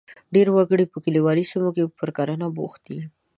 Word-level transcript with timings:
ډېری 0.33 0.51
وګړي 0.53 0.85
په 0.91 0.97
کلیوالي 1.05 1.43
سیمو 1.51 1.69
کې 1.75 1.83
پر 1.99 2.09
کرنه 2.17 2.47
بوخت 2.55 2.81
دي. 2.89 2.99